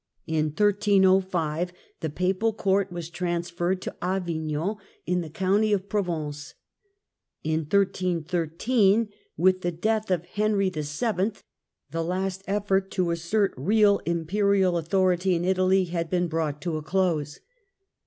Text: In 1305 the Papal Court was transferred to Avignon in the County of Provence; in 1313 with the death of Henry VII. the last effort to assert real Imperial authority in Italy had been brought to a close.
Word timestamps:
In 0.25 0.45
1305 0.45 1.71
the 1.99 2.09
Papal 2.09 2.53
Court 2.53 2.91
was 2.91 3.07
transferred 3.11 3.83
to 3.83 3.95
Avignon 4.03 4.77
in 5.05 5.21
the 5.21 5.29
County 5.29 5.73
of 5.73 5.87
Provence; 5.89 6.55
in 7.43 7.59
1313 7.59 9.09
with 9.37 9.61
the 9.61 9.71
death 9.71 10.09
of 10.09 10.25
Henry 10.25 10.71
VII. 10.71 11.33
the 11.91 12.03
last 12.03 12.41
effort 12.47 12.89
to 12.89 13.11
assert 13.11 13.53
real 13.55 13.99
Imperial 14.07 14.75
authority 14.75 15.35
in 15.35 15.45
Italy 15.45 15.83
had 15.83 16.09
been 16.09 16.27
brought 16.27 16.63
to 16.63 16.77
a 16.77 16.81
close. 16.81 17.39